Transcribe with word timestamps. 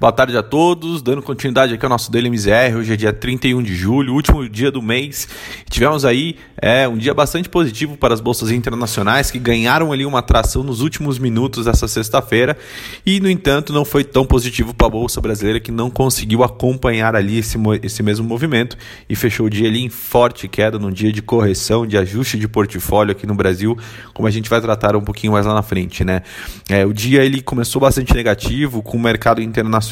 Boa 0.00 0.10
tarde 0.10 0.36
a 0.36 0.42
todos, 0.42 1.00
dando 1.02 1.22
continuidade 1.22 1.72
aqui 1.72 1.86
ao 1.86 1.88
nosso 1.88 2.10
Daily 2.10 2.28
MZR. 2.28 2.76
Hoje 2.76 2.92
é 2.92 2.96
dia 2.96 3.12
31 3.12 3.62
de 3.62 3.76
julho, 3.76 4.12
último 4.12 4.48
dia 4.48 4.68
do 4.68 4.82
mês. 4.82 5.28
Tivemos 5.70 6.04
aí 6.04 6.36
é, 6.60 6.88
um 6.88 6.96
dia 6.96 7.14
bastante 7.14 7.48
positivo 7.48 7.96
para 7.96 8.12
as 8.12 8.20
bolsas 8.20 8.50
internacionais 8.50 9.30
que 9.30 9.38
ganharam 9.38 9.92
ali 9.92 10.04
uma 10.04 10.18
atração 10.18 10.64
nos 10.64 10.80
últimos 10.80 11.16
minutos 11.16 11.66
dessa 11.66 11.86
sexta-feira 11.86 12.58
e, 13.06 13.20
no 13.20 13.30
entanto, 13.30 13.72
não 13.72 13.84
foi 13.84 14.02
tão 14.02 14.26
positivo 14.26 14.74
para 14.74 14.88
a 14.88 14.90
bolsa 14.90 15.20
brasileira 15.20 15.60
que 15.60 15.70
não 15.70 15.88
conseguiu 15.88 16.42
acompanhar 16.42 17.14
ali 17.14 17.38
esse, 17.38 17.56
esse 17.80 18.02
mesmo 18.02 18.26
movimento 18.26 18.76
e 19.08 19.14
fechou 19.14 19.46
o 19.46 19.50
dia 19.50 19.68
ali 19.68 19.84
em 19.84 19.88
forte 19.88 20.48
queda, 20.48 20.76
num 20.76 20.90
dia 20.90 21.12
de 21.12 21.22
correção, 21.22 21.86
de 21.86 21.96
ajuste 21.96 22.36
de 22.36 22.48
portfólio 22.48 23.12
aqui 23.12 23.28
no 23.28 23.34
Brasil, 23.34 23.78
como 24.12 24.26
a 24.26 24.30
gente 24.30 24.50
vai 24.50 24.60
tratar 24.60 24.96
um 24.96 25.02
pouquinho 25.02 25.34
mais 25.34 25.46
lá 25.46 25.54
na 25.54 25.62
frente, 25.62 26.04
né? 26.04 26.22
É, 26.68 26.84
o 26.84 26.92
dia 26.92 27.24
ele 27.24 27.40
começou 27.40 27.80
bastante 27.80 28.12
negativo, 28.12 28.82
com 28.82 28.96
o 28.96 29.00
mercado 29.00 29.40
internacional 29.40 29.83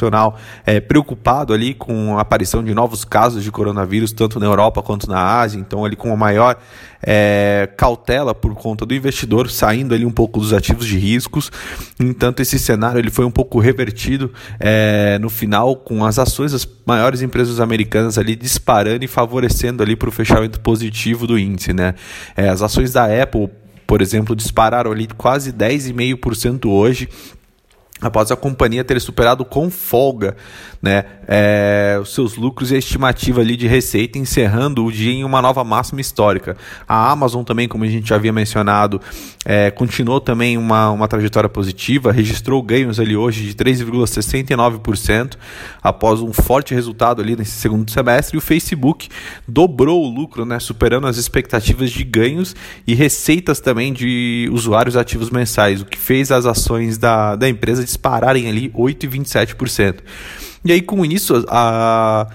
é, 0.65 0.81
preocupado 0.81 1.53
ali 1.53 1.75
com 1.75 2.17
a 2.19 2.21
aparição 2.21 2.63
de 2.63 2.75
novos 2.75 3.05
casos 3.05 3.43
de 3.43 3.51
coronavírus, 3.51 4.13
tanto 4.13 4.39
na 4.41 4.47
Europa 4.47 4.83
quanto 4.83 5.09
na 5.09 5.41
Ásia, 5.41 5.59
então 5.59 5.85
ali 5.85 5.97
com 5.97 6.09
uma 6.09 6.17
maior 6.17 6.57
é, 7.03 7.69
cautela 7.77 8.35
por 8.35 8.55
conta 8.55 8.87
do 8.87 8.95
investidor, 8.95 9.51
saindo 9.51 9.95
ali 9.95 10.07
um 10.07 10.11
pouco 10.11 10.39
dos 10.39 10.53
ativos 10.53 10.87
de 10.87 10.97
riscos. 10.97 11.51
Entanto, 11.99 12.41
esse 12.41 12.59
cenário 12.59 12.99
ele 12.99 13.11
foi 13.11 13.25
um 13.25 13.31
pouco 13.31 13.59
revertido 13.59 14.33
é, 14.61 15.19
no 15.21 15.29
final, 15.29 15.77
com 15.77 16.05
as 16.05 16.19
ações 16.19 16.53
das 16.53 16.69
maiores 16.87 17.23
empresas 17.23 17.61
americanas 17.61 18.19
ali 18.19 18.37
disparando 18.37 19.05
e 19.05 19.09
favorecendo 19.09 19.83
ali 19.83 19.97
para 19.97 20.09
o 20.09 20.13
fechamento 20.13 20.61
positivo 20.61 21.27
do 21.27 21.39
índice. 21.39 21.73
Né? 21.73 21.95
É, 22.37 22.49
as 22.49 22.63
ações 22.63 22.93
da 22.93 23.05
Apple, 23.23 23.49
por 23.87 24.01
exemplo, 24.01 24.37
dispararam 24.37 24.93
ali 24.93 25.09
quase 25.09 25.53
10,5% 25.53 26.67
hoje 26.71 27.09
após 28.03 28.31
a 28.31 28.37
companhia 28.37 28.85
ter 28.85 29.01
superado 29.01 29.45
com 29.45 29.71
folga 29.71 30.37
né, 30.83 31.05
é, 31.29 31.97
os 32.03 32.13
seus 32.13 32.37
lucros 32.37 32.73
e 32.73 32.75
a 32.75 32.79
estimativa 32.79 33.41
ali 33.41 33.57
de 33.57 33.69
receita, 33.69 34.19
encerrando 34.19 34.85
o 34.85 34.91
dia 34.91 35.13
em 35.13 35.23
uma 35.23 35.41
nova 35.41 35.63
máxima 35.63 36.01
histórica. 36.01 36.57
A 36.89 37.11
Amazon 37.13 37.45
também, 37.45 37.69
como 37.69 37.85
a 37.85 37.87
gente 37.87 38.09
já 38.09 38.17
havia 38.17 38.33
mencionado, 38.33 39.01
é, 39.45 39.71
continuou 39.71 40.21
também 40.21 40.59
uma, 40.59 40.91
uma 40.91 41.07
trajetória 41.07 41.49
positiva, 41.49 42.11
registrou 42.11 42.61
ganhos 42.61 42.99
ali 42.99 43.17
hoje 43.17 43.47
de 43.47 43.55
3,69% 43.55 45.37
após 45.81 46.21
um 46.21 46.33
forte 46.33 46.75
resultado 46.75 47.23
ali 47.23 47.37
nesse 47.37 47.53
segundo 47.53 47.89
semestre. 47.89 48.37
E 48.37 48.39
o 48.39 48.41
Facebook 48.41 49.09
dobrou 49.47 50.05
o 50.05 50.09
lucro, 50.13 50.45
né, 50.45 50.59
superando 50.59 51.07
as 51.07 51.17
expectativas 51.17 51.93
de 51.93 52.03
ganhos 52.03 52.57
e 52.85 52.95
receitas 52.95 53.61
também 53.61 53.93
de 53.93 54.49
usuários 54.53 54.97
ativos 54.97 55.31
mensais, 55.31 55.81
o 55.81 55.87
que 55.87 55.99
fez 55.99 56.33
as 56.33 56.45
ações 56.45 56.99
da, 56.99 57.37
da 57.37 57.49
empresa 57.49 57.85
dispararem 57.93 58.49
ali 58.49 58.71
8,27%. 58.71 59.99
E 60.65 60.73
aí, 60.73 60.81
com 60.81 61.05
isso, 61.05 61.45
a 61.49 62.27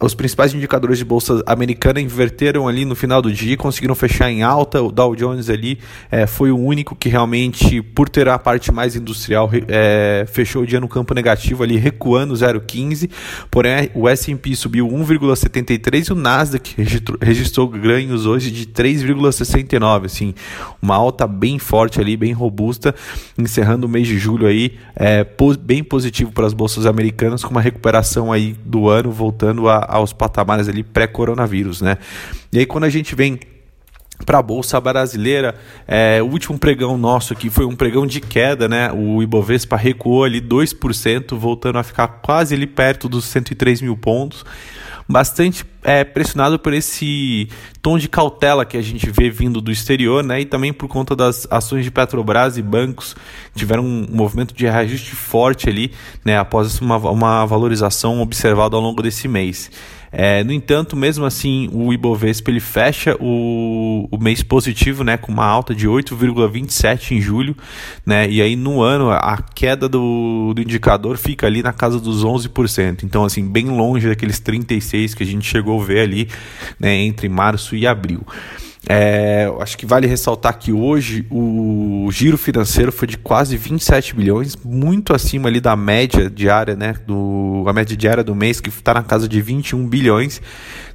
os 0.00 0.14
principais 0.14 0.54
indicadores 0.54 0.96
de 0.96 1.04
bolsa 1.04 1.42
americana 1.44 2.00
inverteram 2.00 2.66
ali 2.66 2.86
no 2.86 2.96
final 2.96 3.20
do 3.20 3.30
dia, 3.30 3.54
conseguiram 3.56 3.94
fechar 3.94 4.30
em 4.30 4.42
alta. 4.42 4.82
O 4.82 4.90
Dow 4.90 5.14
Jones 5.14 5.50
ali 5.50 5.78
é, 6.10 6.26
foi 6.26 6.50
o 6.50 6.58
único 6.58 6.96
que 6.96 7.10
realmente, 7.10 7.82
por 7.82 8.08
ter 8.08 8.26
a 8.26 8.38
parte 8.38 8.72
mais 8.72 8.96
industrial, 8.96 9.50
é, 9.68 10.24
fechou 10.26 10.62
o 10.62 10.66
dia 10.66 10.80
no 10.80 10.88
campo 10.88 11.12
negativo 11.12 11.62
ali, 11.62 11.76
recuando 11.76 12.32
0,15. 12.32 13.10
Porém, 13.50 13.90
o 13.94 14.08
S&P 14.08 14.56
subiu 14.56 14.88
1,73 14.88 16.08
e 16.08 16.12
o 16.12 16.16
Nasdaq 16.16 16.74
registrou, 16.78 17.18
registrou 17.20 17.68
ganhos 17.68 18.24
hoje 18.24 18.50
de 18.50 18.66
3,69. 18.66 20.06
Assim, 20.06 20.34
uma 20.80 20.96
alta 20.96 21.26
bem 21.26 21.58
forte 21.58 22.00
ali, 22.00 22.16
bem 22.16 22.32
robusta, 22.32 22.94
encerrando 23.36 23.86
o 23.86 23.90
mês 23.90 24.06
de 24.06 24.18
julho 24.18 24.46
aí 24.46 24.78
é, 24.96 25.26
bem 25.60 25.84
positivo 25.84 26.32
para 26.32 26.46
as 26.46 26.54
bolsas 26.54 26.86
americanas, 26.86 27.44
com 27.44 27.50
uma 27.50 27.60
recuperação 27.60 28.32
aí 28.32 28.56
do 28.64 28.88
ano 28.88 29.10
voltando 29.10 29.68
a 29.68 29.89
aos 29.90 30.12
patamares 30.12 30.68
ali 30.68 30.82
pré-coronavírus, 30.82 31.80
né? 31.80 31.98
E 32.52 32.58
aí 32.58 32.66
quando 32.66 32.84
a 32.84 32.88
gente 32.88 33.14
vem 33.14 33.38
para 34.24 34.38
a 34.38 34.42
bolsa 34.42 34.80
brasileira, 34.80 35.54
é, 35.88 36.22
o 36.22 36.26
último 36.26 36.58
pregão 36.58 36.98
nosso 36.98 37.32
aqui 37.32 37.48
foi 37.48 37.64
um 37.64 37.74
pregão 37.74 38.06
de 38.06 38.20
queda, 38.20 38.68
né? 38.68 38.92
O 38.92 39.22
Ibovespa 39.22 39.76
recuou 39.76 40.24
ali 40.24 40.40
2%, 40.40 41.36
voltando 41.36 41.78
a 41.78 41.82
ficar 41.82 42.06
quase 42.08 42.54
ali 42.54 42.66
perto 42.66 43.08
dos 43.08 43.24
103 43.24 43.80
mil 43.82 43.96
pontos 43.96 44.44
bastante 45.10 45.64
é, 45.82 46.04
pressionado 46.04 46.58
por 46.58 46.72
esse 46.72 47.48
tom 47.82 47.98
de 47.98 48.08
cautela 48.08 48.64
que 48.64 48.76
a 48.76 48.82
gente 48.82 49.10
vê 49.10 49.28
vindo 49.28 49.60
do 49.60 49.72
exterior, 49.72 50.22
né? 50.22 50.40
E 50.40 50.44
também 50.44 50.72
por 50.72 50.88
conta 50.88 51.16
das 51.16 51.48
ações 51.50 51.84
de 51.84 51.90
Petrobras 51.90 52.56
e 52.56 52.62
bancos 52.62 53.16
tiveram 53.54 53.84
um 53.84 54.06
movimento 54.08 54.54
de 54.54 54.66
reajuste 54.66 55.14
forte 55.16 55.68
ali, 55.68 55.92
né? 56.24 56.38
Após 56.38 56.80
uma, 56.80 56.96
uma 56.96 57.44
valorização 57.44 58.20
observada 58.20 58.76
ao 58.76 58.82
longo 58.82 59.02
desse 59.02 59.26
mês. 59.26 59.70
É, 60.12 60.42
no 60.42 60.52
entanto, 60.52 60.96
mesmo 60.96 61.24
assim, 61.24 61.68
o 61.72 61.92
Ibovespa 61.92 62.50
ele 62.50 62.60
fecha 62.60 63.16
o, 63.20 64.08
o 64.10 64.18
mês 64.18 64.42
positivo, 64.42 65.04
né, 65.04 65.16
com 65.16 65.30
uma 65.30 65.44
alta 65.44 65.74
de 65.74 65.86
8,27 65.86 67.12
em 67.12 67.20
julho, 67.20 67.56
né, 68.04 68.28
e 68.28 68.42
aí 68.42 68.56
no 68.56 68.82
ano 68.82 69.10
a 69.10 69.38
queda 69.54 69.88
do, 69.88 70.52
do 70.54 70.62
indicador 70.62 71.16
fica 71.16 71.46
ali 71.46 71.62
na 71.62 71.72
casa 71.72 72.00
dos 72.00 72.24
11%. 72.24 73.04
Então, 73.04 73.24
assim, 73.24 73.46
bem 73.46 73.66
longe 73.66 74.08
daqueles 74.08 74.40
36 74.40 75.14
que 75.14 75.22
a 75.22 75.26
gente 75.26 75.46
chegou 75.46 75.80
a 75.80 75.84
ver 75.84 76.00
ali, 76.00 76.28
né, 76.78 76.94
entre 76.96 77.28
março 77.28 77.76
e 77.76 77.86
abril. 77.86 78.26
É, 78.88 79.52
acho 79.60 79.76
que 79.76 79.84
vale 79.84 80.06
ressaltar 80.06 80.58
que 80.58 80.72
hoje 80.72 81.26
o 81.30 82.08
giro 82.10 82.38
financeiro 82.38 82.90
foi 82.90 83.06
de 83.06 83.18
quase 83.18 83.56
27 83.56 84.14
bilhões, 84.14 84.56
muito 84.56 85.14
acima 85.14 85.48
ali 85.48 85.60
da 85.60 85.76
média 85.76 86.30
diária, 86.30 86.74
né? 86.74 86.94
Do, 87.06 87.64
a 87.66 87.72
média 87.72 87.94
diária 87.94 88.24
do 88.24 88.34
mês, 88.34 88.58
que 88.58 88.70
está 88.70 88.94
na 88.94 89.02
casa 89.02 89.28
de 89.28 89.40
21 89.40 89.86
bilhões. 89.86 90.40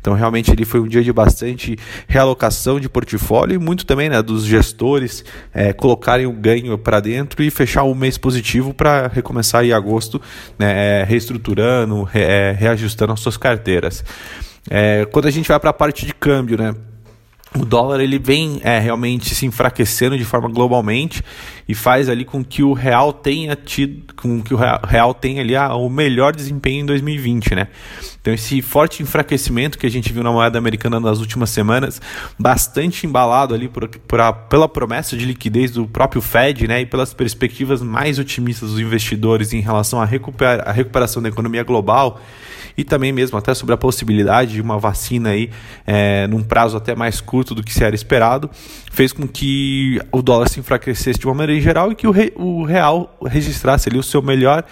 Então, 0.02 0.14
realmente, 0.14 0.52
ele 0.52 0.66
foi 0.66 0.80
um 0.80 0.88
dia 0.88 1.04
de 1.04 1.14
bastante 1.14 1.78
realocação 2.08 2.80
de 2.80 2.90
portfólio 2.90 3.56
e 3.56 3.58
muito 3.58 3.86
também 3.86 4.10
né, 4.10 4.22
dos 4.22 4.46
gestores 4.46 5.24
é, 5.54 5.72
colocarem 5.74 6.26
o 6.26 6.32
ganho 6.32 6.78
para 6.78 7.00
dentro 7.00 7.44
e 7.44 7.50
fechar 7.50 7.84
o 7.84 7.96
mês 7.96 8.18
positivo 8.18 8.74
para 8.74 9.08
recomeçar 9.08 9.64
em 9.66 9.74
agosto, 9.74 10.22
né, 10.60 11.04
reestruturando, 11.04 12.04
re, 12.04 12.22
é, 12.22 12.52
reajustando 12.52 13.14
as 13.14 13.20
suas 13.20 13.38
carteiras. 13.38 14.04
É, 14.70 15.06
quando 15.12 15.28
a 15.28 15.32
gente 15.32 15.48
vai 15.48 15.60
para 15.60 15.70
a 15.70 15.74
parte 15.74 16.06
de 16.06 16.14
câmbio, 16.14 16.58
né? 16.58 16.76
O 17.54 17.64
dólar 17.64 18.02
ele 18.02 18.20
vem 18.20 18.60
é, 18.64 18.80
realmente 18.80 19.34
se 19.34 19.46
enfraquecendo 19.46 20.18
de 20.18 20.26
forma 20.26 20.50
globalmente 20.50 21.24
e 21.68 21.74
faz 21.74 22.10
ali 22.10 22.26
com 22.26 22.44
que 22.44 22.62
o 22.62 22.74
real 22.74 23.14
tenha 23.14 23.56
tido, 23.56 24.14
com 24.14 24.42
que 24.42 24.54
o 24.54 24.58
real 24.58 25.14
tenha 25.14 25.42
ali 25.42 25.56
ah, 25.56 25.74
o 25.76 25.90
melhor 25.90 26.36
desempenho 26.36 26.82
em 26.82 26.86
2020, 26.86 27.56
né? 27.56 27.68
Então 28.20 28.34
esse 28.34 28.62
forte 28.62 29.02
enfraquecimento 29.02 29.78
que 29.78 29.86
a 29.86 29.90
gente 29.90 30.12
viu 30.12 30.24
na 30.24 30.32
moeda 30.32 30.58
americana 30.58 31.00
nas 31.00 31.20
últimas 31.20 31.50
semanas, 31.50 32.02
bastante 32.38 33.06
embalado 33.06 33.54
ali 33.54 33.68
por, 33.68 33.88
por 33.88 34.20
a, 34.20 34.34
pela 34.34 34.68
promessa 34.68 35.16
de 35.16 35.26
liquidez 35.26 35.72
do 35.72 35.88
próprio 35.88 36.22
Fed, 36.22 36.68
né? 36.68 36.82
E 36.82 36.86
pelas 36.86 37.14
perspectivas 37.14 37.82
mais 37.82 38.20
otimistas 38.20 38.72
dos 38.72 38.80
investidores 38.80 39.54
em 39.54 39.62
relação 39.62 40.02
à, 40.02 40.06
recuperar, 40.06 40.68
à 40.68 40.72
recuperação 40.72 41.22
da 41.22 41.30
economia 41.30 41.64
global 41.64 42.20
e 42.78 42.84
também 42.84 43.12
mesmo 43.12 43.38
até 43.38 43.54
sobre 43.54 43.74
a 43.74 43.78
possibilidade 43.78 44.54
de 44.54 44.62
uma 44.62 44.78
vacina 44.78 45.30
aí 45.30 45.50
é, 45.86 46.28
num 46.28 46.44
prazo 46.44 46.76
até 46.76 46.96
mais 46.96 47.22
curto 47.22 47.35
do 47.44 47.64
que 47.64 47.74
se 47.74 47.84
era 47.84 47.96
esperado, 47.96 48.50
fez 48.92 49.12
com 49.12 49.28
que 49.28 50.00
o 50.12 50.22
dólar 50.22 50.48
se 50.48 50.60
enfraquecesse 50.60 51.20
de 51.20 51.26
uma 51.26 51.34
maneira 51.34 51.62
geral 51.62 51.92
e 51.92 51.96
que 51.96 52.08
o, 52.08 52.12
re, 52.12 52.32
o 52.36 52.64
real 52.64 53.18
registrasse 53.26 53.90
ali 53.90 53.98
o 53.98 54.04
seu 54.04 54.22
melhor 54.22 54.64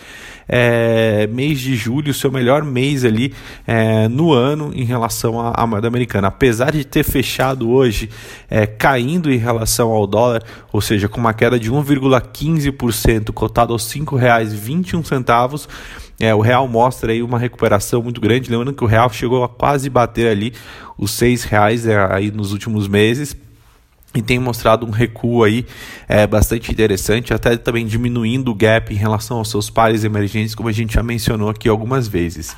é, 0.48 1.28
mês 1.28 1.60
de 1.60 1.76
julho, 1.76 2.12
o 2.12 2.14
seu 2.14 2.32
melhor 2.32 2.64
mês 2.64 3.06
ali 3.06 3.34
é, 3.66 4.08
no 4.08 4.32
ano 4.34 4.72
em 4.74 4.84
relação 4.84 5.40
à, 5.40 5.66
moeda 5.66 5.88
americana. 5.88 6.28
Apesar 6.28 6.72
de 6.72 6.84
ter 6.84 7.04
fechado 7.04 7.70
hoje 7.70 8.10
é, 8.50 8.66
caindo 8.66 9.32
em 9.32 9.38
relação 9.38 9.92
ao 9.92 10.06
dólar, 10.06 10.44
ou 10.72 10.82
seja, 10.82 11.08
com 11.08 11.20
uma 11.20 11.34
queda 11.34 11.60
de 11.60 11.72
1,15%, 11.72 13.32
cotado 13.32 13.74
aos 13.74 13.92
R$ 13.92 14.02
5,21, 14.02 15.68
é, 16.24 16.34
o 16.34 16.42
real 16.42 16.68
mostra 16.68 17.12
aí 17.12 17.22
uma 17.22 17.40
recuperação 17.40 18.02
muito 18.02 18.22
grande. 18.22 18.50
Lembrando 18.50 18.74
que 18.74 18.84
o 18.84 18.88
real 18.88 19.10
chegou 19.12 19.44
a 19.44 19.50
quase 19.50 19.90
bater 19.90 20.28
ali 20.28 20.54
os 20.98 21.12
seis 21.12 21.44
reais 21.44 21.86
é, 21.86 21.96
aí 22.12 22.32
nos 22.32 22.52
últimos 22.52 22.88
meses 22.88 23.36
e 24.16 24.22
tem 24.22 24.38
mostrado 24.38 24.86
um 24.86 24.92
recuo 24.92 25.44
aí 25.44 25.66
é, 26.08 26.28
bastante 26.28 26.72
interessante, 26.72 27.34
até 27.34 27.58
também 27.58 27.86
diminuindo 27.86 28.52
o 28.52 28.56
gap 28.56 28.94
em 28.94 28.98
relação 28.98 29.38
aos 29.38 29.50
seus 29.50 29.70
pares 29.70 30.04
emergentes, 30.04 30.54
como 30.54 30.70
a 30.70 30.72
gente 30.72 30.94
já 30.94 31.02
mencionou 31.02 31.50
aqui 31.50 31.68
algumas 31.68 32.08
vezes. 32.08 32.56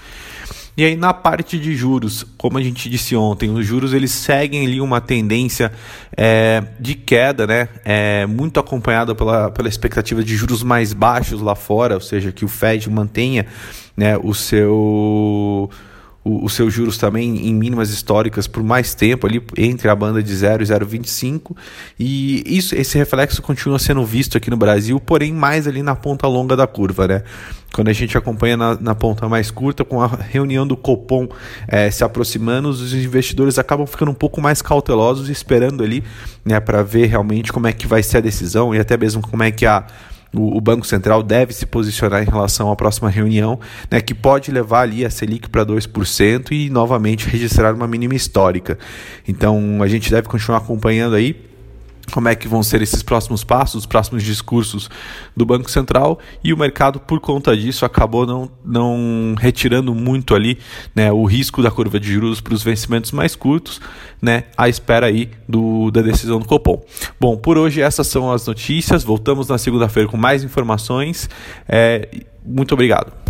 E 0.78 0.84
aí 0.84 0.96
na 0.96 1.14
parte 1.14 1.58
de 1.58 1.74
juros, 1.76 2.26
como 2.38 2.58
a 2.58 2.62
gente 2.62 2.90
disse 2.90 3.16
ontem, 3.16 3.50
os 3.50 3.66
juros 3.66 3.94
eles 3.94 4.12
seguem 4.12 4.66
ali 4.66 4.82
uma 4.82 5.00
tendência 5.00 5.72
é, 6.16 6.64
de 6.80 6.96
queda, 6.96 7.48
né? 7.48 7.70
É, 7.86 8.26
muito 8.26 8.60
acompanhada 8.60 9.16
pela, 9.16 9.50
pela 9.52 9.70
expectativa 9.70 10.24
de 10.24 10.36
juros 10.36 10.64
mais 10.64 10.92
baixos 10.92 11.42
lá 11.42 11.56
fora, 11.56 11.96
ou 11.96 12.02
seja, 12.02 12.32
que 12.32 12.44
o 12.44 12.48
Fed 12.50 12.90
mantenha 12.90 13.46
né, 13.96 14.18
o 14.18 14.34
seu 14.34 15.70
os 16.28 16.54
seus 16.54 16.74
juros 16.74 16.98
também 16.98 17.48
em 17.48 17.54
mínimas 17.54 17.92
históricas 17.92 18.48
por 18.48 18.64
mais 18.64 18.96
tempo, 18.96 19.28
ali 19.28 19.40
entre 19.56 19.88
a 19.88 19.96
banda 19.96 20.24
de 20.24 20.36
0 20.36 20.64
e 20.64 20.66
0,25. 20.66 21.56
E 22.00 22.44
isso, 22.48 22.74
esse 22.74 22.98
reflexo 22.98 23.44
continua 23.44 23.78
sendo 23.78 24.04
visto 24.04 24.36
aqui 24.36 24.50
no 24.50 24.58
Brasil, 24.58 25.00
porém 25.00 25.32
mais 25.32 25.68
ali 25.68 25.84
na 25.84 25.96
ponta 25.96 26.28
longa 26.28 26.56
da 26.56 26.66
curva, 26.66 27.08
né? 27.08 27.24
Quando 27.72 27.90
a 27.90 27.94
gente 27.94 28.18
acompanha 28.18 28.58
na, 28.58 28.76
na 28.76 28.96
ponta 28.96 29.30
mais 29.30 29.52
curta, 29.52 29.86
com 29.86 30.02
a 30.02 30.08
reunião 30.08 30.66
do 30.66 30.76
Copom 30.76 31.28
é, 31.68 31.92
se 31.92 32.04
aproximando, 32.04 32.70
os 32.70 32.94
investidores 32.94 33.60
acabam 33.60 33.86
ficando 33.86 34.10
um 34.10 34.16
pouco 34.16 34.42
mais 34.42 34.64
cautelosos, 34.64 35.30
esperando 35.30 35.84
ali 35.84 36.04
né, 36.44 36.60
para 36.60 36.82
ver 36.82 37.06
realmente 37.06 37.54
como 37.54 37.68
é 37.68 37.74
que 37.74 37.86
vai 37.86 38.02
ser 38.02 38.18
a 38.18 38.22
decisão 38.22 38.74
e 38.74 38.80
até 38.80 38.98
mesmo 38.98 39.22
como 39.22 39.44
é 39.44 39.52
que 39.52 39.66
a 39.66 39.86
o, 40.36 40.62
Banco 40.62 40.86
Central 40.86 41.24
deve 41.24 41.54
se 41.54 41.66
posicionar 41.66 42.22
em 42.22 42.26
relação 42.26 42.72
à 42.72 42.76
próxima 42.76 43.10
reunião, 43.10 43.60
né, 43.90 44.02
que 44.02 44.14
pode 44.14 44.52
levar 44.52 44.82
ali 44.82 45.06
a 45.06 45.10
Selic 45.10 45.50
para 45.50 45.66
2% 45.66 46.52
e 46.52 46.70
novamente 46.70 47.28
registrar 47.30 47.74
uma 47.74 47.88
mínima 47.88 48.16
histórica. 48.16 48.78
Então 49.28 49.82
a 49.82 49.88
gente 49.88 50.10
deve 50.12 50.28
continuar 50.28 50.60
acompanhando 50.60 51.16
aí 51.16 51.55
como 52.12 52.28
é 52.28 52.36
que 52.36 52.48
vão 52.48 52.62
ser 52.62 52.82
esses 52.82 53.02
próximos 53.02 53.44
passos, 53.44 53.82
os 53.82 53.86
próximos 53.86 54.24
discursos 54.24 54.90
do 55.36 55.46
Banco 55.46 55.70
Central 55.70 56.20
e 56.44 56.54
o 56.54 56.58
mercado 56.58 57.00
por 57.00 57.20
conta 57.20 57.56
disso 57.56 57.86
acabou 57.86 58.26
não, 58.26 58.50
não 58.64 59.36
retirando 59.38 59.94
muito 59.94 60.36
ali 60.36 60.58
né, 60.94 61.12
o 61.12 61.26
risco 61.26 61.62
da 61.62 61.72
curva 61.72 62.00
de 62.00 62.14
juros 62.14 62.42
para 62.42 62.54
os 62.54 62.64
vencimentos 62.64 63.12
mais 63.12 63.36
curtos, 63.36 63.82
né, 64.22 64.46
à 64.58 64.70
espera 64.70 65.08
aí 65.08 65.32
do, 65.48 65.92
da 65.92 66.02
decisão 66.02 66.40
do 66.40 66.46
Copom. 66.46 66.84
Bom, 67.20 67.38
por 67.38 67.58
hoje 67.58 67.82
essas 67.82 68.08
são 68.08 68.32
as 68.32 68.46
notícias. 68.46 69.04
Voltamos 69.04 69.48
na 69.48 69.58
segunda-feira 69.58 70.10
com 70.10 70.18
mais 70.18 70.44
informações. 70.44 71.30
É, 71.68 72.08
muito 72.46 72.74
obrigado. 72.74 73.25